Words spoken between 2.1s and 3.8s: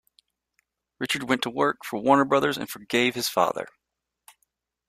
Brothers and forgave his father.